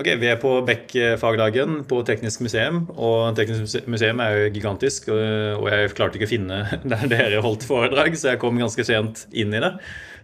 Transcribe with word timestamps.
Ok, 0.00 0.06
Vi 0.16 0.28
er 0.32 0.38
på 0.40 0.50
Beck-fagdagen 0.64 1.82
på 1.84 1.98
Teknisk 2.08 2.40
museum. 2.40 2.86
og 2.96 3.36
Teknisk 3.36 3.84
museum 3.84 4.20
er 4.24 4.30
jo 4.32 4.52
gigantisk. 4.54 5.10
Og 5.12 5.66
jeg 5.68 5.90
klarte 5.92 6.16
ikke 6.16 6.24
å 6.24 6.30
finne 6.30 6.60
der 6.92 7.02
dere 7.10 7.42
holdt 7.44 7.66
foredrag, 7.68 8.14
så 8.16 8.30
jeg 8.30 8.40
kom 8.40 8.56
ganske 8.56 8.86
sent 8.88 9.26
inn 9.36 9.52
i 9.52 9.60
det. 9.60 9.74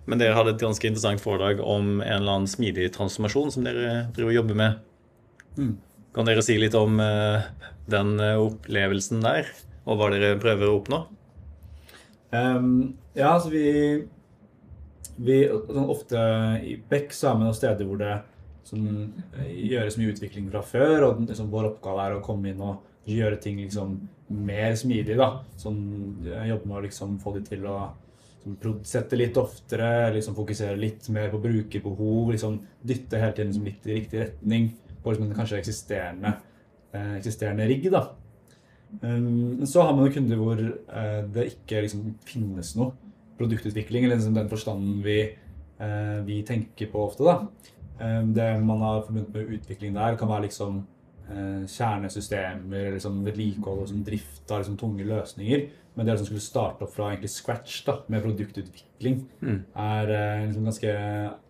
Men 0.08 0.22
dere 0.22 0.32
hadde 0.38 0.54
et 0.54 0.62
ganske 0.64 0.88
interessant 0.88 1.20
foredrag 1.20 1.60
om 1.60 1.98
en 1.98 2.22
eller 2.22 2.38
annen 2.38 2.48
smidig 2.48 2.88
transformasjon 2.94 3.52
som 3.52 3.66
dere 3.66 4.06
driver 4.16 4.30
og 4.30 4.38
jobber 4.38 4.58
med. 4.62 4.78
Mm. 5.58 5.74
Kan 6.16 6.30
dere 6.30 6.44
si 6.46 6.56
litt 6.56 6.76
om 6.78 6.96
uh, 7.02 7.44
den 7.92 8.14
eh, 8.22 8.40
opplevelsen 8.40 9.20
der, 9.26 9.50
og 9.84 9.98
hva 10.00 10.08
dere 10.14 10.38
prøver 10.40 10.70
å 10.70 10.78
oppnå? 10.78 11.02
Um, 12.32 12.70
ja, 13.12 13.34
altså 13.34 13.52
vi, 13.52 13.66
vi 15.20 15.42
sånn 15.50 15.92
Ofte 15.92 16.24
i 16.64 16.78
Beck 16.80 17.12
så 17.12 17.34
er 17.34 17.36
vi 17.36 17.44
noen 17.44 17.58
steder 17.60 17.90
hvor 17.90 18.00
det 18.00 18.14
som 18.66 18.82
eh, 19.38 19.52
gjøres 19.70 19.98
mye 20.00 20.12
utvikling 20.14 20.50
fra 20.50 20.62
før. 20.66 21.08
Og 21.08 21.22
liksom, 21.26 21.52
vår 21.52 21.70
oppgave 21.72 22.06
er 22.06 22.16
å 22.16 22.24
komme 22.24 22.52
inn 22.52 22.64
og 22.64 22.82
gjøre 23.06 23.38
ting 23.42 23.60
liksom, 23.62 23.96
mer 24.46 24.74
smidig. 24.78 25.16
da. 25.20 25.30
Sånn, 25.60 25.78
jeg 26.26 26.50
jobber 26.50 26.72
med 26.72 26.80
å 26.80 26.84
liksom, 26.88 27.16
få 27.22 27.36
de 27.36 27.44
til 27.46 27.64
å 27.70 27.78
liksom, 28.44 28.82
sette 28.86 29.18
litt 29.18 29.38
oftere, 29.40 30.10
liksom, 30.16 30.36
fokusere 30.38 30.78
litt 30.80 31.08
mer 31.14 31.30
på 31.32 31.40
brukerbehov. 31.46 32.34
Liksom, 32.34 32.60
dytte 32.82 33.22
hele 33.22 33.38
tiden 33.38 33.54
liksom, 33.54 33.70
litt 33.70 33.88
i 33.88 33.98
riktig 34.00 34.22
retning 34.24 34.70
på 35.02 35.14
liksom, 35.14 35.30
en 35.30 35.38
kanskje 35.38 35.62
eksisterende, 35.62 36.36
eh, 36.92 37.16
eksisterende 37.20 37.68
rigg. 37.70 37.90
da. 37.94 38.08
Um, 39.02 39.66
så 39.66 39.82
har 39.82 39.96
man 39.96 40.12
kunder 40.14 40.38
hvor 40.38 40.60
eh, 40.62 41.22
det 41.34 41.48
ikke 41.50 41.82
liksom, 41.84 42.14
finnes 42.26 42.70
noe 42.78 42.94
produktutvikling, 43.36 44.06
eller 44.06 44.16
liksom, 44.16 44.36
den 44.36 44.48
forstanden 44.48 45.00
vi, 45.04 45.18
uh, 45.82 46.22
vi 46.24 46.40
tenker 46.46 46.88
på 46.92 47.02
ofte. 47.04 47.26
da. 47.26 47.74
Ehm, 48.00 48.34
det 48.34 48.60
man 48.60 48.82
har 48.84 49.02
forbundet 49.06 49.32
med 49.34 49.56
utvikling 49.56 49.96
der, 49.96 50.16
kan 50.20 50.28
være 50.28 50.46
liksom 50.46 50.82
eh, 51.30 51.64
kjernesystemer, 51.70 52.90
liksom 52.96 53.22
vedlikehold 53.24 53.80
og 53.80 53.86
liksom 53.86 54.04
drift 54.04 54.50
av 54.52 54.62
liksom 54.62 54.78
tunge 54.80 55.06
løsninger. 55.08 55.68
Men 55.96 56.08
det 56.08 56.18
som 56.18 56.28
skulle 56.28 56.44
starte 56.44 56.84
opp 56.84 56.92
fra 56.92 57.12
egentlig 57.12 57.32
scratch 57.32 57.78
da, 57.86 58.00
med 58.12 58.24
produktutvikling, 58.24 59.22
mm. 59.40 59.60
er 59.86 60.12
en 60.12 60.18
eh, 60.18 60.44
liksom 60.50 60.68
ganske 60.68 60.96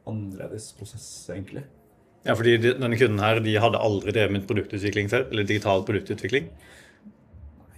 annerledes 0.07 0.71
prosess, 0.79 1.09
egentlig. 1.35 1.65
Ja, 2.27 2.35
fordi 2.35 2.57
denne 2.63 2.99
kunden 2.99 3.23
her, 3.23 3.39
de 3.43 3.59
hadde 3.63 3.83
aldri 3.83 4.15
drevet 4.15 4.35
med 4.35 4.47
produktutvikling 4.47 5.11
før? 5.11 5.29
Eller 5.31 5.47
digital 5.47 5.85
produktutvikling? 5.87 6.49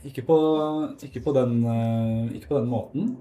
Ikke 0.09 0.23
på, 0.25 0.37
ikke 1.05 1.21
på, 1.25 1.33
den, 1.37 1.57
eh, 1.69 2.37
ikke 2.37 2.53
på 2.53 2.61
den 2.61 2.69
måten. 2.73 3.17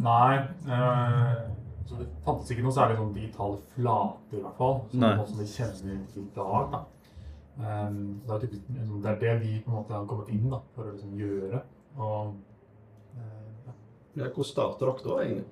Nei. 0.00 0.44
Øh 0.68 1.48
så 1.90 1.98
det 1.98 2.06
fantes 2.22 2.50
ikke 2.54 2.62
noe 2.62 2.74
særlig 2.74 3.00
sånn 3.00 3.14
digitale 3.16 3.56
flater, 3.74 4.38
i 4.38 4.42
hvert 4.44 4.58
fall. 4.60 4.76
Som, 4.92 5.22
som 5.26 5.40
vi 5.40 5.46
kjenner 5.50 5.96
i 6.22 6.26
dag. 6.36 6.74
da. 6.74 6.82
Um, 7.60 7.96
det, 8.26 8.34
er 8.34 8.44
typisk, 8.44 8.68
liksom, 8.72 9.00
det, 9.02 9.10
er 9.10 9.16
det 9.20 9.32
vi 9.40 9.56
på 9.64 9.72
en 9.72 9.78
måte 9.80 9.96
har 9.96 10.04
kommet 10.08 10.30
inn 10.32 10.46
da, 10.52 10.60
for 10.76 10.86
å 10.86 10.92
liksom, 10.94 11.16
gjøre. 11.18 11.62
Og, 11.98 12.36
uh, 13.16 13.48
ja. 13.66 13.74
ja, 14.22 14.30
Hvor 14.36 14.46
starter 14.46 14.86
dere 14.86 15.04
da, 15.08 15.16
egentlig? 15.24 15.48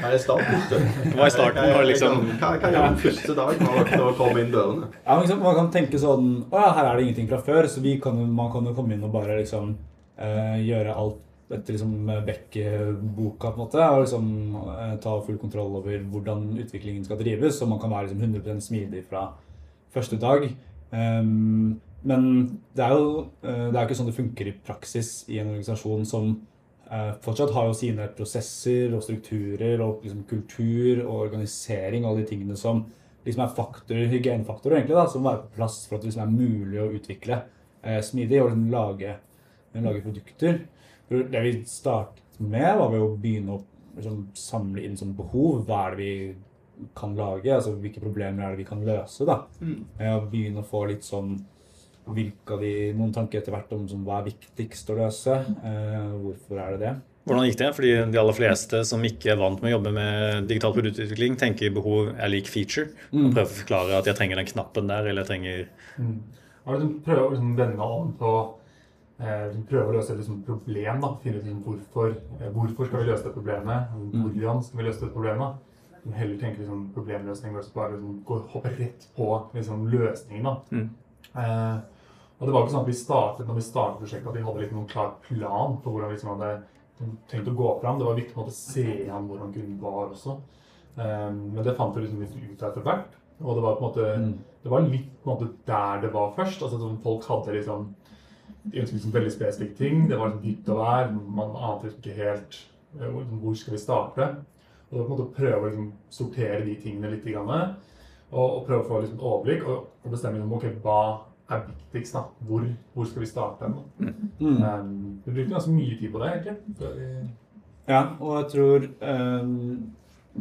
Hva 0.00 0.14
er 0.16 0.22
starten? 0.24 0.62
Hva 1.14 1.26
er 1.26 1.34
starten? 1.34 1.70
Hva, 1.74 1.84
liksom... 1.84 2.22
hva, 2.40 2.54
hva 2.56 2.72
gjør 2.72 2.86
den 2.88 3.00
første 3.04 3.36
dagen 3.36 3.66
når 3.68 3.80
dere 3.92 4.12
kommer 4.16 4.40
inn 4.40 4.54
dørene? 4.54 4.92
Ja, 5.04 5.18
liksom, 5.20 5.42
Man 5.44 5.58
kan 5.58 5.72
tenke 5.74 6.00
sånn 6.00 6.30
Å 6.48 6.62
ja, 6.62 6.70
her 6.78 6.88
er 6.88 6.96
det 6.96 7.04
ingenting 7.04 7.28
fra 7.28 7.40
før, 7.44 7.68
så 7.68 7.84
kan, 8.00 8.22
man 8.32 8.48
kan 8.54 8.70
jo 8.70 8.72
komme 8.78 8.96
inn 8.96 9.04
og 9.04 9.12
bare 9.12 9.42
liksom 9.42 9.74
uh, 9.76 10.56
gjøre 10.56 10.96
alt 10.96 11.20
etter 11.50 11.74
liksom 11.74 12.10
Beck-boka, 12.26 13.50
på 13.50 13.56
en 13.56 13.62
måte, 13.64 13.82
og 13.82 14.04
liksom 14.04 14.26
eh, 14.76 14.96
ta 15.02 15.16
full 15.26 15.38
kontroll 15.40 15.78
over 15.80 16.02
hvordan 16.12 16.46
utviklingen 16.62 17.04
skal 17.06 17.18
drives, 17.20 17.58
så 17.58 17.66
man 17.66 17.80
kan 17.82 17.90
være 17.90 18.08
liksom 18.08 18.22
100 18.22 18.60
smidig 18.64 19.04
fra 19.10 19.28
første 19.94 20.18
dag. 20.20 20.46
Um, 20.90 21.80
men 22.02 22.22
det 22.74 22.84
er 22.84 22.94
jo 22.96 23.10
eh, 23.44 23.66
det 23.68 23.76
er 23.76 23.84
ikke 23.84 23.98
sånn 23.98 24.08
det 24.08 24.16
funker 24.16 24.48
i 24.48 24.56
praksis 24.66 25.10
i 25.28 25.40
en 25.40 25.50
organisasjon 25.52 26.06
som 26.08 26.30
uh, 26.88 27.12
fortsatt 27.22 27.52
har 27.54 27.68
jo 27.68 27.76
sine 27.76 28.08
prosesser 28.16 28.94
og 28.96 29.04
strukturer 29.04 29.82
og 29.84 30.06
liksom 30.06 30.24
kultur 30.30 31.04
og 31.04 31.26
organisering 31.26 32.06
og 32.06 32.12
alle 32.12 32.24
de 32.24 32.30
tingene 32.32 32.56
som 32.58 32.86
liksom 33.26 33.44
er 33.44 33.54
faktorer, 33.54 34.08
hygienefaktorer 34.08 34.78
egentlig 34.78 34.96
da, 34.96 35.04
som 35.12 35.22
må 35.22 35.34
være 35.34 35.44
på 35.44 35.58
plass 35.58 35.82
for 35.86 35.98
at 35.98 36.06
det 36.06 36.10
liksom 36.10 36.24
er 36.24 36.34
mulig 36.38 36.80
å 36.80 36.90
utvikle 36.96 37.42
uh, 37.44 38.00
smidig 38.06 38.40
og 38.40 38.50
liksom 38.50 38.68
lage, 38.72 39.16
lage 39.76 40.04
produkter. 40.06 40.62
Det 41.10 41.42
vi 41.42 41.52
startet 41.66 42.38
med, 42.38 42.70
var 42.78 42.94
å 42.94 43.10
begynne 43.18 43.56
å 43.56 43.62
liksom, 43.96 44.28
samle 44.38 44.84
inn 44.86 44.98
sånn 44.98 45.16
behov. 45.18 45.64
Hva 45.66 45.88
er 45.88 45.96
det 45.96 46.04
vi 46.04 46.90
kan 46.96 47.16
lage? 47.18 47.50
altså 47.54 47.74
Hvilke 47.76 48.02
problemer 48.02 48.46
er 48.46 48.54
det 48.54 48.62
vi 48.62 48.68
kan 48.68 48.84
løse? 48.86 49.26
da. 49.28 49.42
Mm. 49.60 49.80
Og 50.14 50.28
begynne 50.30 50.62
å 50.62 50.68
få 50.70 50.86
litt 50.90 51.06
sånn 51.06 51.34
hvilke 52.10 52.56
av 52.56 52.62
de, 52.64 52.72
Noen 52.96 53.12
tanker 53.14 53.40
etter 53.40 53.54
hvert 53.54 53.70
om 53.76 53.84
som, 53.90 54.02
hva 54.06 54.20
er 54.20 54.30
viktigst 54.30 54.90
å 54.90 54.98
løse. 55.02 55.34
Eh, 55.66 56.12
hvorfor 56.22 56.62
er 56.62 56.76
det 56.76 56.80
det? 56.84 56.94
Hvordan 57.28 57.46
gikk 57.46 57.58
det? 57.60 57.72
Fordi 57.76 57.90
De 58.10 58.22
aller 58.22 58.38
fleste 58.38 58.80
som 58.88 59.02
ikke 59.06 59.34
er 59.34 59.42
vant 59.42 59.60
med 59.60 59.70
å 59.70 59.74
jobbe 59.76 59.92
med 59.94 60.48
digital 60.50 60.74
produktutvikling, 60.74 61.36
tenker 61.42 61.74
behov 61.74 62.14
er 62.14 62.32
lik 62.32 62.48
feature. 62.50 62.94
Mm. 63.10 63.26
Og 63.26 63.34
prøver 63.34 63.50
å 63.50 63.58
forklare 63.58 63.98
at 63.98 64.08
jeg 64.10 64.18
trenger 64.18 64.40
den 64.40 64.50
knappen 64.54 64.90
der, 64.90 65.10
eller 65.10 65.26
jeg 65.26 65.32
trenger 65.34 65.66
mm. 65.98 66.16
Prøve 66.70 67.22
å 67.24 67.30
liksom 67.32 67.54
vende 67.58 67.86
om 67.98 68.10
på 68.18 68.32
Eh, 68.40 68.59
prøve 69.20 69.90
å 69.90 69.96
løse 69.96 70.14
et 70.14 70.20
liksom, 70.20 70.40
problem. 70.46 71.00
da, 71.02 71.10
Finne 71.22 71.40
ut 71.40 71.44
liksom, 71.44 71.62
hvorfor, 71.66 72.14
eh, 72.38 72.48
hvorfor 72.54 72.88
skal 72.88 73.02
vi 73.02 73.10
løse 73.10 73.26
det 73.26 73.34
problemet. 73.34 73.92
Mm. 73.94 74.24
Hvordan 74.24 74.62
skal 74.64 74.80
vi 74.80 74.86
løse 74.88 75.04
det 75.04 75.12
problemet? 75.12 75.66
Heller 76.16 76.36
tenker 76.40 76.62
liksom, 76.62 76.86
problemløsning 76.94 77.54
versus 77.54 77.74
bare 77.74 77.94
liksom, 77.94 78.20
gå, 78.24 78.38
hoppe 78.54 78.72
rett 78.78 79.08
på 79.16 79.28
liksom, 79.54 79.86
løsningen. 79.92 80.44
da. 80.44 80.56
Mm. 80.72 80.90
Eh, 81.36 81.80
og 82.40 82.46
det 82.46 82.54
var 82.54 82.62
ikke 82.64 82.72
sånn 82.72 82.86
at 82.86 82.88
vi 82.88 82.96
startet 82.96 83.48
når 83.48 83.58
vi 83.58 83.66
startet 83.66 84.00
prosjektet 84.00 84.30
at 84.30 84.36
vi 84.38 84.44
hadde 84.46 84.62
liksom, 84.62 84.78
noen 84.80 84.88
klar 84.88 85.10
plan 85.26 85.76
på 85.84 85.92
hvordan 85.92 86.08
vi 86.08 86.16
liksom, 86.16 86.30
hadde 86.34 87.18
tenkt 87.28 87.52
å 87.52 87.56
gå 87.56 87.74
fram. 87.82 88.00
Det 88.00 88.08
var 88.08 88.16
viktig 88.16 88.40
å 88.40 88.48
se 88.54 88.86
an 89.12 89.28
hvordan 89.28 89.52
grunnen 89.52 89.80
var 89.82 90.14
også. 90.14 90.38
Eh, 90.96 91.28
men 91.36 91.60
det 91.66 91.76
fant 91.76 91.96
vi 91.96 92.06
liksom, 92.06 92.24
ut 92.24 92.64
etter 92.70 92.86
hvert. 92.86 93.18
Og 93.40 93.56
det 93.56 93.64
var 93.64 93.76
på 93.76 93.84
en 93.84 93.88
måte, 93.88 94.08
mm. 94.20 94.32
det 94.64 94.72
var 94.72 94.88
litt 94.88 95.12
på 95.20 95.28
en 95.28 95.36
måte 95.36 95.52
der 95.68 96.02
det 96.06 96.12
var 96.16 96.32
først. 96.36 96.62
altså 96.64 96.80
sånn, 96.80 97.00
Folk 97.04 97.28
hadde 97.28 97.56
liksom 97.56 97.90
de 98.64 98.80
ønsket 98.80 98.96
liksom 98.98 99.14
veldig 99.14 99.32
spesifikke 99.34 99.78
ting. 99.78 100.08
Det 100.10 100.18
var 100.18 100.36
nytt 100.36 100.68
å 100.70 100.78
være. 100.80 101.12
Man 101.12 101.56
ante 101.56 101.88
liksom 101.88 102.02
ikke 102.02 102.16
helt 102.18 102.58
eh, 102.98 103.20
hvor 103.42 103.56
skal 103.58 103.76
vi 103.76 103.82
starte. 103.82 104.28
Og 104.90 104.98
da 104.98 105.04
på 105.04 105.06
en 105.06 105.14
måte 105.14 105.34
prøve 105.36 105.60
å 105.60 105.68
liksom 105.68 105.90
sortere 106.10 106.64
de 106.66 106.76
tingene 106.82 107.12
litt. 107.12 107.26
Grann, 107.26 107.76
og, 108.30 108.46
og, 108.46 108.62
prøve 108.66 108.82
å 108.82 108.88
få 108.88 109.02
liksom 109.02 109.20
overblikk 109.20 109.66
og, 109.66 109.86
og 110.04 110.14
bestemme 110.14 110.42
om, 110.42 110.52
okay, 110.56 110.72
hva 110.84 111.00
er 111.50 111.64
viktigst. 111.68 112.14
da? 112.14 112.24
Hvor, 112.46 112.66
hvor 112.94 113.06
skal 113.10 113.24
vi 113.24 113.30
starte? 113.30 113.70
Mm. 113.98 114.18
Um, 114.40 114.90
vi 115.24 115.32
brukte 115.32 115.54
ganske 115.54 115.74
mye 115.74 115.96
tid 115.98 116.12
på 116.12 116.22
det, 116.22 116.32
egentlig. 116.34 117.30
Ja, 117.88 118.04
og 118.20 118.36
jeg 118.36 118.50
tror 118.52 118.86
um, 118.86 119.90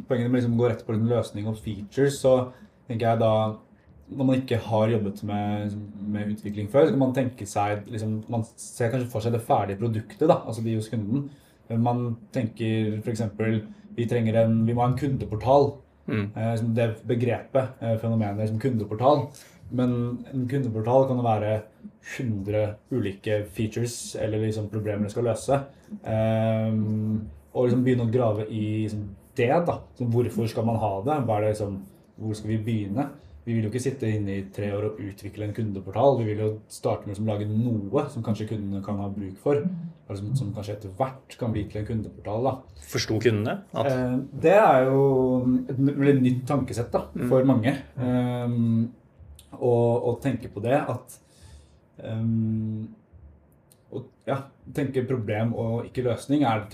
poenget 0.07 0.29
med 0.29 0.37
liksom 0.37 0.57
å 0.57 0.61
gå 0.61 0.69
rett 0.69 0.85
på 0.85 0.93
en 0.93 1.07
løsning 1.09 1.49
og 1.49 1.57
features, 1.57 2.19
så 2.21 2.35
tenker 2.89 3.09
jeg 3.09 3.21
da 3.23 3.33
når 4.09 4.25
man 4.25 4.39
ikke 4.41 4.57
har 4.65 4.89
jobbet 4.89 5.21
med, 5.23 5.75
med, 6.01 6.31
utvikling 6.33 6.69
før, 6.71 6.87
så 6.87 6.93
kan 6.95 7.03
man 7.03 7.13
tenke 7.13 7.45
seg 7.45 7.83
liksom, 7.91 8.23
Man 8.31 8.45
ser 8.57 8.89
kanskje 8.89 9.11
for 9.11 9.25
seg 9.25 9.35
det 9.35 9.43
ferdige 9.45 9.79
produktet, 9.81 10.25
da, 10.27 10.39
altså 10.45 10.63
de 10.65 10.75
hos 10.75 10.89
kunden. 10.89 11.27
Man 11.69 12.15
tenker 12.33 12.97
f.eks. 13.03 13.21
Vi 13.97 14.07
trenger 14.09 14.41
en, 14.41 14.63
vi 14.65 14.73
må 14.73 14.81
ha 14.81 14.89
en 14.89 14.97
kundeportal. 14.97 15.73
Mm. 16.09 16.25
Eh, 16.33 16.53
det 16.77 16.87
begrepet, 17.07 17.77
eh, 17.83 17.97
fenomenet 18.01 18.49
som 18.49 18.59
kundeportal. 18.61 19.27
Men 19.69 19.91
en 20.33 20.47
kundeportal 20.49 21.05
kan 21.07 21.21
være 21.23 21.59
100 22.17 22.73
ulike 22.91 23.43
features 23.53 24.15
eller 24.15 24.41
liksom 24.41 24.69
problemer 24.69 25.05
du 25.05 25.13
skal 25.13 25.27
løse. 25.29 25.59
Um, 26.01 27.27
og 27.53 27.67
liksom 27.67 27.83
begynne 27.85 28.07
å 28.07 28.13
grave 28.13 28.47
i 28.49 28.63
liksom, 28.87 29.05
det. 29.37 29.51
da. 29.67 29.79
Så 29.97 30.07
hvorfor 30.09 30.49
skal 30.49 30.65
man 30.65 30.79
ha 30.81 30.93
det? 31.05 31.19
det 31.27 31.39
liksom, 31.51 31.79
hvor 32.17 32.37
skal 32.37 32.55
vi 32.55 32.63
begynne? 32.65 33.09
Vi 33.45 33.55
vil 33.55 33.65
jo 33.65 33.69
ikke 33.71 33.81
sitte 33.81 34.09
inne 34.11 34.35
i 34.35 34.43
tre 34.53 34.67
år 34.75 34.89
og 34.89 34.99
utvikle 35.01 35.47
en 35.47 35.55
kundeportal. 35.55 36.19
Vi 36.19 36.27
vil 36.27 36.41
jo 36.43 36.49
starte 36.69 37.07
med 37.09 37.17
å 37.17 37.27
lage 37.29 37.47
noe 37.49 38.03
som 38.11 38.23
kanskje 38.25 38.49
kundene 38.51 38.83
kan 38.85 38.99
ha 39.01 39.07
bruk 39.13 39.39
for. 39.41 39.61
Eller 39.63 40.19
som, 40.19 40.33
som 40.37 40.51
kanskje 40.53 40.75
etter 40.75 40.93
hvert 40.99 41.37
kan 41.39 41.55
bli 41.55 41.63
til 41.69 41.81
en 41.81 41.87
kundeportal. 41.87 42.49
da. 42.49 42.83
Forsto 42.91 43.17
kundene? 43.23 43.55
At... 43.73 43.89
Eh, 43.89 44.15
det 44.45 44.53
er 44.57 44.85
jo 44.89 45.01
et 45.63 45.79
veldig 45.79 46.21
nytt 46.25 46.45
tankesett 46.49 46.91
da, 46.93 47.05
mm. 47.15 47.25
for 47.31 47.49
mange. 47.49 47.75
Um, 47.97 48.87
å 49.59 50.13
tenke 50.21 50.51
på 50.53 50.61
det 50.61 50.77
at 50.77 51.15
um, 52.05 52.85
å 53.89 54.03
ja, 54.29 54.43
tenke 54.75 55.07
problem 55.09 55.55
og 55.57 55.87
ikke 55.87 56.05
løsning 56.05 56.43
er 56.45 56.67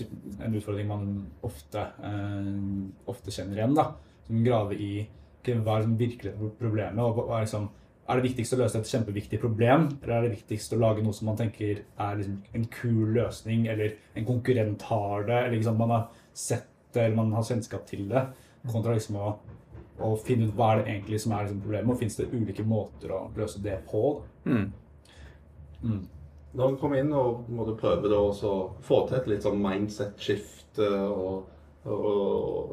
en 0.44 0.56
utfordring 0.58 0.88
man 0.90 1.06
ofte, 1.46 1.86
ofte 3.08 3.32
kjenner 3.32 3.62
igjen. 3.62 3.76
da, 3.78 3.94
Som 4.26 4.42
graver 4.44 4.82
i 4.82 4.90
hva 5.54 5.76
er 5.76 5.84
liksom 5.84 5.98
virkelig 6.00 6.52
problemet? 6.58 7.02
og 7.02 7.20
hva 7.22 7.40
er, 7.40 7.46
liksom, 7.46 7.68
er 8.06 8.18
det 8.18 8.28
viktigst 8.28 8.54
å 8.54 8.60
løse 8.60 8.80
et 8.80 8.92
kjempeviktig 8.92 9.40
problem, 9.42 9.88
eller 10.02 10.16
er 10.16 10.26
det 10.26 10.36
viktigst 10.36 10.74
å 10.74 10.80
lage 10.82 11.04
noe 11.04 11.16
som 11.16 11.30
man 11.30 11.38
tenker 11.40 11.82
er 11.82 12.18
liksom 12.20 12.40
en 12.58 12.66
kul 12.72 13.12
løsning, 13.16 13.66
eller 13.72 13.94
en 14.14 14.28
konkurrent 14.28 14.88
har 14.90 15.28
det, 15.28 15.38
eller 15.42 15.58
liksom 15.58 15.78
man 15.82 15.94
har 15.94 16.08
sett 16.32 16.68
det, 16.92 17.04
eller 17.04 17.16
man 17.18 17.34
har 17.36 17.46
kjennskap 17.46 17.86
til 17.88 18.08
det, 18.10 18.26
kontra 18.66 18.96
liksom 18.96 19.20
å 19.22 19.36
å 20.02 20.12
finne 20.20 20.48
ut 20.48 20.56
hva 20.56 20.72
er 20.72 20.82
det 20.82 20.90
egentlig 20.92 21.20
som 21.22 21.32
er 21.32 21.46
liksom 21.46 21.62
problemet, 21.64 21.92
og 21.92 22.00
finnes 22.00 22.18
det 22.18 22.28
ulike 22.32 22.64
måter 22.68 23.12
å 23.16 23.20
løse 23.36 23.62
det 23.64 23.78
på. 23.90 24.02
Mm. 24.44 24.66
Mm. 25.82 26.02
Når 26.56 26.72
vi 26.72 26.80
kommer 26.80 27.00
inn 27.00 27.12
og 27.16 27.48
måtte 27.52 27.76
prøve 27.80 28.10
å 28.16 28.32
få 28.84 29.02
til 29.08 29.18
et 29.18 29.30
litt 29.30 29.44
sånn 29.44 29.60
mindset-skift 29.60 30.80
og, 30.82 31.48
og, 31.84 32.04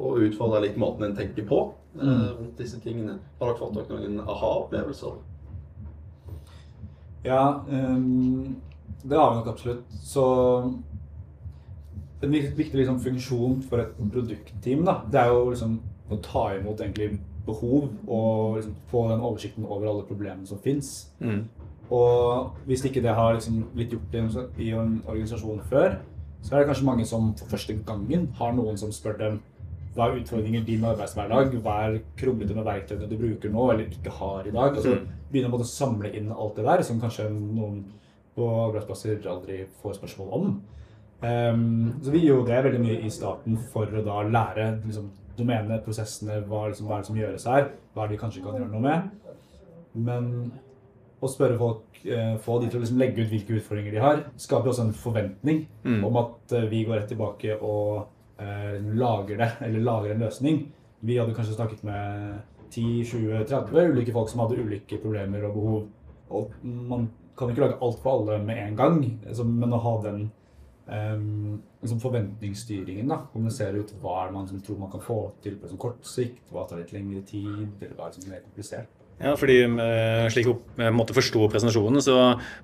og 0.07 0.21
utfordre 0.23 0.63
litt 0.65 0.79
måten 0.79 1.07
en 1.07 1.17
tenker 1.17 1.47
på 1.47 1.61
eh. 1.63 1.73
Rundt 2.01 2.57
disse 2.57 2.79
tingene, 2.81 3.19
har 3.39 3.51
dere 3.51 3.59
fått 3.59 3.75
dere 3.77 3.99
noen 3.99 4.21
aha-opplevelser? 4.23 5.19
Ja, 7.23 7.63
um, 7.69 8.55
det 9.03 9.17
har 9.17 9.29
vi 9.31 9.37
nok 9.37 9.47
absolutt. 9.47 9.83
Så 10.03 10.23
en 12.23 12.31
viktig 12.31 12.75
liksom, 12.79 12.99
funksjon 13.03 13.61
for 13.67 13.83
et 13.83 13.95
produktteam 13.99 14.85
da, 14.87 15.01
det 15.11 15.19
er 15.21 15.31
jo 15.31 15.49
liksom 15.51 15.77
å 16.11 16.19
ta 16.23 16.45
imot 16.55 16.81
egentlig 16.81 17.19
behov 17.45 17.89
og 18.07 18.57
liksom, 18.57 18.75
få 18.91 19.07
den 19.09 19.23
oversikten 19.23 19.67
over 19.67 19.89
alle 19.91 20.07
problemene 20.07 20.47
som 20.47 20.59
fins. 20.63 21.11
Mm. 21.19 21.45
Og 21.91 22.53
hvis 22.65 22.85
ikke 22.87 23.03
det 23.03 23.15
har 23.15 23.35
liksom 23.35 23.65
blitt 23.73 23.91
gjort 23.93 24.15
i 24.15 24.21
en, 24.21 24.29
i 24.57 24.69
en 24.71 24.93
organisasjon 25.07 25.61
før, 25.69 25.97
så 26.43 26.55
er 26.55 26.59
det 26.59 26.69
kanskje 26.71 26.85
mange 26.85 27.05
som 27.07 27.33
for 27.39 27.55
første 27.55 27.75
gangen 27.87 28.29
har 28.39 28.55
noen 28.55 28.77
som 28.79 28.91
spør 28.91 29.19
dem 29.19 29.41
hva 29.95 30.07
er 30.09 30.19
utfordringer 30.21 30.61
i 30.61 30.65
din 30.65 30.83
arbeidshverdag, 30.89 31.53
hva 31.63 31.75
er 31.87 31.99
kronglete 32.17 32.55
med 32.55 32.65
verktøyene 32.65 33.09
du 33.09 33.17
bruker 33.17 33.51
nå 33.53 33.71
eller 33.71 33.85
ikke 33.91 34.11
har 34.19 34.47
i 34.47 34.51
dag. 34.51 34.75
Altså, 34.75 34.95
Mm. 34.99 35.07
begynne 35.31 35.51
å 35.53 35.65
samle 35.65 36.13
inn 36.15 36.31
alt 36.31 36.55
det 36.55 36.65
der, 36.65 36.81
som 36.83 36.99
kanskje 37.01 37.29
noen 37.31 37.83
på 38.35 38.47
arbeidsplasser 38.69 39.27
aldri 39.29 39.65
får 39.81 39.93
spørsmål 39.99 40.33
om. 40.33 40.61
Um, 41.23 41.93
så 42.03 42.11
vi 42.11 42.19
gjorde 42.27 42.47
det 42.51 42.63
veldig 42.65 42.81
mye 42.83 43.05
i 43.05 43.09
starten 43.09 43.57
for 43.71 43.85
å 43.85 44.03
da 44.03 44.23
lære 44.27 44.81
liksom, 44.85 45.09
domenene, 45.37 45.81
prosessene, 45.85 46.41
hva, 46.47 46.67
liksom, 46.69 46.87
hva 46.87 46.97
er 46.97 47.01
det 47.01 47.07
som 47.07 47.15
gjøres 47.15 47.45
her, 47.45 47.69
hva 47.95 48.03
er 48.03 48.07
det 48.09 48.17
vi 48.17 48.21
kanskje 48.25 48.43
kan 48.43 48.57
gjøre 48.59 48.71
noe 48.71 48.81
med. 48.81 49.09
Men 49.95 50.51
å 51.23 51.29
spørre 51.31 51.57
folk, 51.57 51.85
eh, 52.05 52.35
få 52.43 52.59
de 52.61 52.67
til 52.69 52.79
å 52.79 52.83
liksom 52.83 52.97
legge 52.99 53.23
ut 53.23 53.29
hvilke 53.31 53.55
utfordringer 53.61 53.91
de 53.95 54.01
har, 54.03 54.23
skaper 54.37 54.69
også 54.73 54.81
en 54.87 54.93
forventning 54.93 55.67
Mm. 55.85 56.03
om 56.05 56.17
at 56.17 56.51
eh, 56.51 56.67
vi 56.69 56.83
går 56.85 56.99
rett 56.99 57.09
tilbake 57.09 57.61
og 57.61 58.07
eh, 58.39 58.77
lager 58.99 59.39
det, 59.41 59.49
eller 59.67 59.85
lager 59.85 60.13
en 60.13 60.23
løsning. 60.25 60.61
Vi 61.03 61.17
hadde 61.19 61.35
kanskje 61.35 61.57
snakket 61.57 61.83
med 61.83 62.39
10-20-30 62.73 63.91
ulike 63.93 64.13
folk 64.15 64.31
som 64.31 64.43
hadde 64.43 64.61
ulike 64.63 65.01
problemer 65.01 65.43
og 65.47 65.57
behov. 65.57 65.83
Og 66.33 66.55
man 66.63 67.09
kan 67.37 67.51
ikke 67.51 67.65
lage 67.65 67.81
alt 67.81 67.99
for 68.01 68.17
alle 68.17 68.39
med 68.45 68.61
en 68.63 68.79
gang, 68.79 69.03
men 69.49 69.75
å 69.75 69.81
ha 69.83 69.93
den 70.05 70.25
um, 70.87 71.61
liksom 71.83 72.01
forventningsstyringen, 72.03 73.09
da, 73.11 73.19
kommunisere 73.33 73.83
ut 73.83 73.93
hva 74.01 74.23
er 74.23 74.33
man 74.35 74.49
som 74.49 74.61
tror 74.63 74.81
man 74.81 74.91
kan 74.93 75.03
få 75.03 75.19
til 75.43 75.57
på 75.57 75.67
liksom, 75.67 75.81
kort 75.81 76.03
sikt, 76.07 76.43
hva 76.53 76.65
tar 76.69 76.81
litt 76.81 76.93
lengre 76.95 77.23
tid, 77.27 77.65
eller 77.81 77.95
hva 77.97 78.07
er 78.07 78.13
liksom 78.13 78.33
mer 78.33 78.43
komplisert. 78.45 78.99
Ja, 79.21 79.35
fordi 79.37 79.59
eh, 79.61 80.25
slik 80.33 80.49
jeg 80.49 80.95
måtte 80.95 81.15
forstå 81.15 81.45
presentasjonen, 81.53 82.01
så 82.03 82.17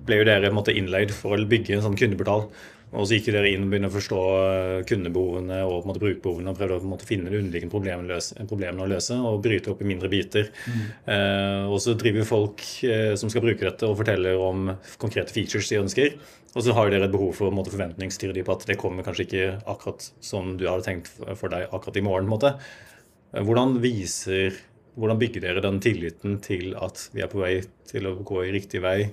ble 0.06 0.20
jo 0.20 0.26
dere 0.28 0.50
på 0.52 0.74
innleid 0.74 1.14
for 1.14 1.38
å 1.38 1.48
bygge 1.48 1.76
en 1.76 1.84
sånn 1.84 1.98
kundeportal. 1.98 2.48
Og 2.90 3.06
så 3.06 3.16
gikk 3.16 3.28
dere 3.30 3.52
inn 3.52 3.64
og 3.66 3.70
begynte 3.70 3.90
å 3.90 3.94
forstå 3.94 4.20
eh, 4.40 4.80
kundebehovene 4.88 5.60
og 5.62 5.76
på 5.76 5.80
en 5.84 5.90
måte 5.92 6.02
brukerbehovene 6.02 6.50
og 6.50 6.58
prøvde 6.58 6.78
å 6.78 6.82
på 6.82 6.88
en 6.88 6.92
måte 6.94 7.06
finne 7.06 7.30
de 7.30 7.38
underliggende 7.38 7.74
problemene, 7.74 8.18
problemene 8.50 8.82
å 8.82 8.90
løse 8.90 9.18
og 9.30 9.38
bryte 9.44 9.70
opp 9.70 9.84
i 9.84 9.88
mindre 9.88 10.10
biter. 10.10 10.50
Eh, 11.06 11.68
og 11.70 11.78
så 11.84 11.94
driver 11.98 12.26
folk 12.26 12.64
eh, 12.88 13.14
som 13.20 13.30
skal 13.30 13.44
bruke 13.46 13.66
dette 13.66 13.86
og 13.86 13.98
forteller 14.00 14.42
om 14.42 14.72
konkrete 15.02 15.34
features 15.36 15.70
de 15.70 15.78
ønsker. 15.84 16.18
Og 16.50 16.66
så 16.66 16.74
har 16.74 16.90
dere 16.90 17.06
et 17.06 17.14
behov 17.14 17.30
for 17.38 17.54
måte, 17.54 17.70
forventningsstyre 17.70 18.34
de 18.34 18.42
på 18.46 18.56
at 18.56 18.66
det 18.66 18.78
kommer 18.80 19.06
kanskje 19.06 19.28
ikke 19.28 19.50
akkurat 19.70 20.08
som 20.24 20.56
du 20.58 20.66
hadde 20.66 20.88
tenkt 20.88 21.12
for 21.14 21.46
deg 21.52 21.68
akkurat 21.70 22.00
i 22.00 22.06
morgen. 22.08 22.26
på 22.26 22.34
en 22.34 22.34
måte. 22.34 22.56
Hvordan 23.30 23.78
viser 23.78 24.58
hvordan 24.98 25.20
bygger 25.20 25.44
dere 25.44 25.62
den 25.64 25.78
tilliten 25.82 26.38
til 26.44 26.74
at 26.78 27.06
vi 27.14 27.22
er 27.22 27.30
på 27.30 27.40
vei 27.42 27.60
til 27.90 28.08
å 28.08 28.16
gå 28.26 28.42
i 28.44 28.52
riktig 28.54 28.82
vei, 28.84 29.12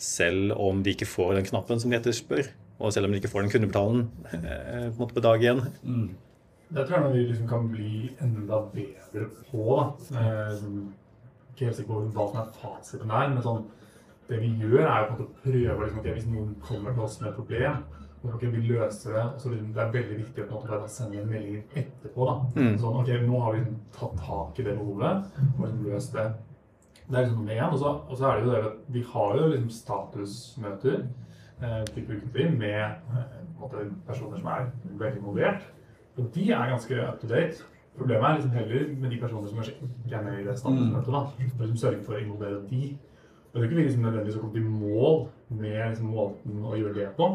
selv 0.00 0.54
om 0.56 0.80
de 0.84 0.94
ikke 0.94 1.08
får 1.08 1.34
den 1.36 1.48
knappen 1.50 1.80
som 1.82 1.92
de 1.92 1.98
etterspør, 1.98 2.46
og 2.80 2.92
selv 2.92 3.06
om 3.06 3.12
de 3.12 3.20
ikke 3.20 3.30
får 3.32 3.44
den 3.44 3.52
kundebetalen 3.52 4.06
eh, 4.32 4.88
på, 4.96 5.06
på 5.06 5.22
dag 5.24 5.44
én? 5.52 5.62
Mm. 5.84 6.08
Det 6.70 6.86
tror 6.86 7.04
jeg 7.04 7.12
vi 7.12 7.26
liksom 7.26 7.48
kan 7.50 7.68
bli 7.68 8.10
enda 8.22 8.62
bedre 8.72 9.26
på. 9.50 9.64
da. 9.76 10.20
Eh, 10.20 10.66
ikke 11.50 11.68
helt 11.68 11.76
sikker 11.76 11.92
på 11.92 12.02
hva 12.14 12.26
som 12.30 12.40
er 12.40 12.52
fasiten 12.56 13.10
der, 13.12 13.30
men 13.32 13.42
sånn, 13.44 13.64
det 14.30 14.38
vi 14.40 14.52
gjør, 14.62 14.84
er 14.86 15.08
å 15.10 15.26
prøve 15.42 15.80
liksom, 15.82 15.98
at 16.00 16.12
Hvis 16.14 16.28
noen 16.30 16.52
kommer 16.62 16.94
til 16.94 17.04
oss 17.04 17.18
med 17.20 17.32
et 17.32 17.40
problem, 17.40 17.80
ok, 18.22 18.44
vi 18.52 18.62
løser 18.68 19.16
det, 19.16 19.24
så 19.42 19.50
det 19.50 19.82
er 19.82 19.92
veldig 19.96 20.18
viktig 20.20 20.44
å 20.44 20.60
på 20.60 20.78
sende 20.92 21.20
en 21.20 21.30
melding 21.30 21.64
etterpå. 21.74 22.28
da. 22.28 22.36
Mm. 22.54 22.76
Sånn, 22.78 23.00
ok, 23.02 23.10
Nå 23.26 23.40
har 23.44 23.56
vi 23.56 23.64
liksom 23.64 23.80
tatt 23.96 24.22
tak 24.22 24.60
i 24.60 24.66
det 24.68 24.76
behovet 24.78 25.42
og 25.56 25.64
liksom 25.64 25.82
løst 25.88 26.14
det. 26.16 26.28
Det 27.08 27.16
er 27.16 27.24
liksom 27.24 27.40
nummer 27.40 27.56
én. 27.58 27.72
Og 27.72 27.80
så, 27.82 27.94
og 28.06 28.16
så 28.16 28.28
er 28.28 28.36
det 28.36 28.44
jo 28.44 28.52
det 28.52 28.62
at 28.70 28.94
vi 28.94 29.02
har 29.12 29.36
jo 29.36 29.48
liksom 29.50 29.70
statusmøter 29.74 31.02
eh, 31.62 31.84
publikum 31.94 32.16
ukentlig 32.16 32.58
med 32.58 32.80
eh, 32.84 33.92
personer 34.06 34.38
som 34.38 34.48
er 34.52 34.70
veldig 34.84 35.20
involvert. 35.20 35.68
Og 36.18 36.30
de 36.34 36.50
er 36.50 36.72
ganske 36.72 37.02
up 37.08 37.20
to 37.20 37.28
date. 37.28 37.64
Problemet 37.96 38.24
er 38.24 38.34
liksom 38.34 38.50
heller 38.50 38.88
med 39.00 39.10
de 39.10 39.20
personene 39.20 39.48
som 39.48 39.60
kanskje 39.60 39.76
ikke 39.82 40.16
er 40.16 40.22
med 40.24 40.40
i 40.40 40.44
det 40.46 40.58
standpunktet. 40.58 41.12
da, 41.12 41.20
og 41.20 41.60
liksom 41.60 41.76
Sørge 41.76 42.02
for 42.04 42.16
å 42.16 42.22
involvere 42.22 42.62
de. 42.70 42.98
Og 43.50 43.54
det 43.54 43.60
er 43.62 43.68
ikke 43.68 43.80
vi 43.80 43.86
liksom 43.88 44.04
nødvendigvis 44.06 44.36
å 44.38 44.40
komme 44.44 44.54
til 44.54 44.68
mål 44.70 45.16
med 45.48 45.88
liksom 45.88 46.12
måten 46.14 46.62
å 46.64 46.76
gjøre 46.78 46.94
det 46.94 47.08
på. 47.16 47.28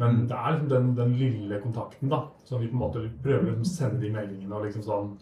Men 0.00 0.24
det 0.26 0.36
er 0.38 0.54
liksom 0.54 0.70
den, 0.72 0.96
den 0.96 1.12
lille 1.20 1.60
kontakten 1.62 2.10
da, 2.10 2.24
som 2.44 2.60
vi 2.60 2.70
på 2.70 2.74
en 2.74 2.82
måte 2.82 3.04
prøver 3.22 3.44
å 3.44 3.50
liksom 3.52 3.68
sende 3.68 4.00
de 4.02 4.10
meldingene 4.14 4.56
og 4.56 4.66
liksom 4.66 4.82
sånn 4.86 5.14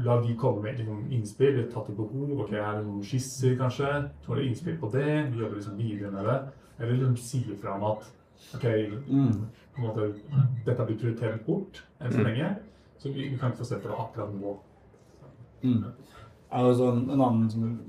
La 0.00 0.14
de 0.16 0.32
komme 0.40 0.62
med 0.64 0.78
liksom 0.80 1.10
innspill. 1.12 1.58
Tatt 1.68 1.90
i 1.90 1.94
behov. 1.94 2.40
ok, 2.40 2.52
Er 2.56 2.78
det 2.78 2.86
noen 2.86 3.02
skisser, 3.04 3.52
kanskje? 3.58 3.90
Tåler 4.24 4.46
innspill 4.46 4.78
på 4.80 4.88
det? 4.88 5.26
Vi 5.28 5.42
jobber 5.42 5.58
liksom 5.58 5.76
videre 5.76 6.10
med 6.10 6.24
det. 6.24 6.38
Eller 6.80 6.96
de 7.04 7.16
sier 7.20 7.56
fra 7.60 7.74
om 7.76 7.84
at 7.92 8.04
ok, 8.54 8.64
Mm. 9.08 9.46
på 9.74 9.78
en 9.78 9.86
måte, 9.88 10.14
dette 10.66 10.86
blir 10.86 10.98
prioritert 10.98 11.44
bort 11.46 11.82
enn 12.00 12.10
så 12.12 12.18
Mm. 12.18 12.24
lenge. 12.26 12.56
Så 12.98 13.12
vi, 13.12 13.28
vi 13.28 13.36
kan 13.38 13.50
ikke 13.52 13.58
få 13.62 13.64
sett 13.66 13.82
det 13.82 13.90
akkurat 13.90 14.34
nå. 14.40 14.56
Mm. 15.62 15.84
Altså, 16.52 16.88
en 16.92 17.10
en 17.10 17.20
annen 17.20 17.50
som, 17.50 17.80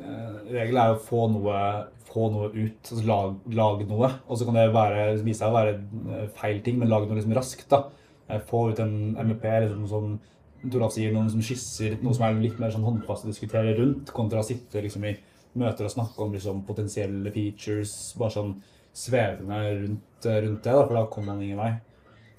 eh, 0.00 0.38
regel 0.52 0.76
er 0.76 0.94
å 0.94 1.00
få 1.00 1.26
noe, 1.32 1.86
få 2.06 2.30
noe 2.32 2.48
ut. 2.54 2.82
Altså, 2.82 3.04
lag, 3.06 3.36
lag 3.52 3.86
noe. 3.88 4.10
Og 4.28 4.38
så 4.38 4.44
kan 4.44 4.54
det 4.54 4.72
være, 4.72 5.22
vise 5.24 5.38
seg 5.38 5.48
å 5.50 5.56
være 5.56 5.74
eh, 6.22 6.28
feil 6.28 6.62
ting, 6.62 6.78
men 6.78 6.88
lag 6.88 7.06
noe 7.08 7.16
liksom 7.18 7.34
raskt. 7.34 7.68
da. 7.68 7.84
Eh, 8.28 8.38
Få 8.40 8.70
ut 8.70 8.80
en 8.80 9.14
MEP 9.14 9.44
noe 9.76 9.88
som 9.88 10.20
Toralf 10.68 10.92
sier, 10.92 11.12
noen 11.12 11.30
som 11.30 11.40
skisser, 11.40 12.02
noe 12.02 12.12
som 12.14 12.24
er 12.24 12.40
litt 12.40 12.58
mer 12.58 12.70
sånn 12.70 12.82
håndfast 12.82 13.24
å 13.24 13.28
diskutere 13.30 13.76
rundt, 13.78 14.06
kontra 14.12 14.40
å 14.40 14.44
sitte 14.44 14.82
liksom 14.82 15.04
i 15.04 15.16
møter 15.58 15.88
og 15.88 15.92
snakke 15.92 16.24
om 16.24 16.34
liksom, 16.36 16.64
potensielle 16.68 17.32
features, 17.34 17.94
bare 18.18 18.36
sånn 18.36 18.56
svevende 18.96 19.60
rundt, 19.82 20.26
eh, 20.26 20.40
rundt 20.46 20.62
det, 20.64 20.72
da, 20.72 20.82
for 20.84 20.98
da 20.98 21.06
kommer 21.12 21.34
man 21.34 21.44
ingen 21.46 21.60
vei. 21.60 21.72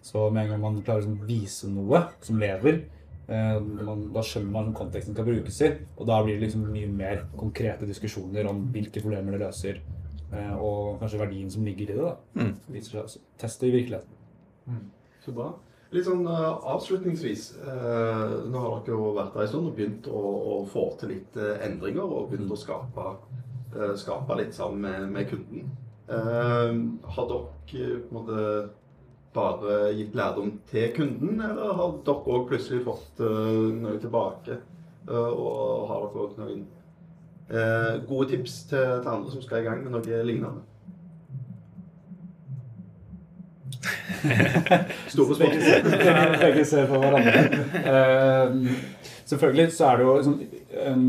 Så 0.08 0.30
med 0.32 0.46
en 0.46 0.54
gang 0.54 0.64
man 0.64 0.84
klarer 0.84 1.04
å 1.04 1.06
liksom, 1.06 1.28
vise 1.28 1.72
noe 1.72 2.06
som 2.24 2.40
lever, 2.42 2.86
Eh, 3.28 3.58
man, 3.60 4.06
da 4.16 4.22
skjønner 4.24 4.54
man 4.54 4.70
konteksten 4.76 5.16
skal 5.16 5.26
brukes 5.28 5.58
i, 5.66 5.68
og 5.98 6.08
da 6.08 6.22
blir 6.24 6.38
det 6.38 6.46
liksom 6.46 6.62
mye 6.72 6.88
mer 6.88 7.26
konkrete 7.36 7.88
diskusjoner 7.90 8.48
om 8.48 8.62
hvilke 8.72 9.02
problemer 9.04 9.36
det 9.36 9.42
løser, 9.42 9.82
eh, 10.32 10.54
og 10.56 11.02
kanskje 11.02 11.20
verdien 11.20 11.50
som 11.52 11.66
ligger 11.68 11.92
i 11.92 11.98
det. 11.98 12.06
da. 12.06 12.14
Mm. 12.40 12.54
Viser 12.72 12.94
seg 12.94 13.02
også. 13.02 13.24
Teste 13.44 13.68
i 13.68 13.74
virkeligheten. 13.76 14.14
Så 15.26 15.36
bra. 15.36 15.50
Litt 15.96 16.04
sånn 16.04 16.26
uh, 16.28 16.60
avslutningsvis. 16.74 17.44
uh, 17.64 18.44
nå 18.52 18.60
har 18.64 18.82
dere 18.84 18.96
jo 18.98 19.12
vært 19.16 19.36
der 19.36 19.46
en 19.46 19.52
stund 19.52 19.70
og 19.70 19.78
begynt 19.78 20.10
å, 20.12 20.24
å 20.52 20.56
få 20.68 20.90
til 21.00 21.14
litt 21.16 21.38
uh, 21.40 21.54
endringer 21.64 22.04
og 22.04 22.32
begynt 22.32 22.52
å 22.52 22.60
skape, 22.60 23.12
skape 24.00 24.36
litt 24.40 24.56
sammen 24.56 24.82
med, 24.84 25.08
med 25.14 25.30
kunden. 25.30 25.66
Har 26.08 27.28
dere 27.30 27.42
på 27.68 27.82
en 27.84 28.16
måte 28.16 28.44
bare 29.36 29.92
gitt 29.94 30.16
lærdom 30.16 30.54
til 30.72 30.88
kunden, 30.96 31.42
eller 31.44 31.76
har 31.78 31.98
dere 32.08 32.32
òg 32.32 32.48
plutselig 32.50 32.86
fått 32.88 33.20
noe 33.20 34.00
tilbake? 34.02 34.58
Og 35.12 35.84
har 35.92 36.08
dere 36.08 36.24
òg 36.24 36.40
noen 36.40 36.64
gode 38.08 38.32
tips 38.32 38.56
til, 38.72 38.96
til 39.04 39.12
andre 39.12 39.36
som 39.36 39.44
skal 39.44 39.62
i 39.62 39.68
gang 39.68 39.84
med 39.84 39.94
noe 39.94 40.24
lignende? 40.32 40.64
Store 45.14 45.36
spørsmål. 45.36 45.90
begge, 46.44 46.66
ser 46.66 46.88
på 46.90 47.02
hverandre. 47.02 47.42
Eh, 47.94 48.78
selvfølgelig 49.26 49.72
så 49.76 49.92
er 49.92 50.00
det 50.00 50.08
jo 50.08 50.16
sånn, 50.28 50.40
en 50.86 51.04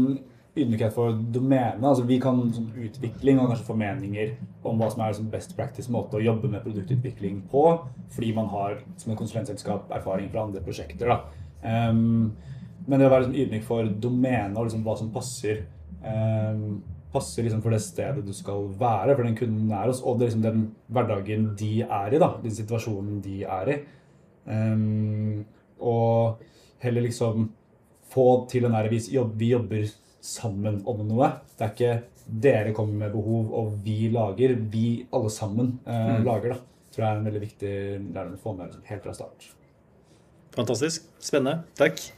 ydmykhet 0.59 0.95
for 0.95 1.15
domenet. 1.35 1.79
Altså, 1.83 2.05
vi 2.09 2.19
kan 2.23 2.41
som 2.55 2.69
utvikling 2.75 3.41
og 3.41 3.53
kanskje 3.53 3.69
få 3.69 3.79
meninger 3.79 4.35
om 4.67 4.81
hva 4.81 4.91
som 4.93 5.05
er 5.05 5.17
som 5.17 5.31
best 5.33 5.55
practice 5.57 5.93
måte 5.93 6.19
å 6.19 6.25
jobbe 6.25 6.51
med 6.51 6.65
produktutvikling 6.67 7.41
på, 7.53 7.65
fordi 8.15 8.35
man 8.37 8.51
har 8.53 8.79
som 8.97 9.13
et 9.13 9.21
konsulentselskap 9.21 9.91
erfaring 9.95 10.31
fra 10.33 10.47
andre 10.49 10.63
prosjekter. 10.65 11.15
Ehm, 11.63 12.31
men 12.87 13.01
det 13.01 13.09
å 13.09 13.13
være 13.13 13.27
liksom, 13.27 13.41
ydmyk 13.43 13.67
for 13.69 13.91
domenet 14.07 14.57
og 14.57 14.69
liksom, 14.69 14.85
hva 14.87 14.97
som 14.99 15.13
passer 15.15 15.65
ehm, 16.03 16.81
passer 17.13 17.47
liksom 17.47 17.63
for 17.65 17.75
det 17.75 17.81
stedet 17.85 18.25
du 18.27 18.35
skal 18.37 18.67
være, 18.81 19.15
for 19.15 19.25
den 19.25 19.37
kunden 19.39 19.71
er 19.73 19.87
hos, 19.89 20.03
og 20.03 20.19
det 20.19 20.29
liksom 20.29 20.45
den 20.45 20.67
hverdagen 20.93 21.53
de 21.59 21.73
er 21.85 22.15
i, 22.15 22.21
da, 22.21 22.33
den 22.43 22.59
situasjonen 22.59 23.23
de 23.25 23.39
er 23.45 23.73
i. 23.73 23.79
Um, 24.49 25.45
og 25.85 26.45
heller 26.83 27.05
liksom 27.05 27.49
få 28.09 28.29
til 28.51 28.65
den 28.67 28.77
der 28.77 28.91
vi 28.93 29.01
jobber, 29.15 29.89
sammen 30.29 30.81
om 30.89 31.05
noe. 31.07 31.29
Det 31.57 31.65
er 31.65 31.75
ikke 31.75 31.93
dere 32.29 32.75
kommer 32.77 33.07
med 33.07 33.15
behov, 33.15 33.53
og 33.55 33.79
vi 33.85 34.11
lager. 34.13 34.57
Vi 34.73 35.07
alle 35.15 35.31
sammen 35.33 35.79
eh, 35.87 36.19
lager, 36.27 36.57
da. 36.57 36.85
Tror 36.93 37.05
jeg 37.05 37.15
er 37.15 37.23
en 37.23 37.31
veldig 37.31 37.45
viktig 37.47 37.73
lærdom 38.11 38.37
å 38.37 38.43
få 38.43 38.57
med 38.59 38.79
helt 38.91 39.07
fra 39.07 39.17
start. 39.17 39.51
Fantastisk. 40.59 41.09
Spennende. 41.23 41.63
Takk. 41.79 42.18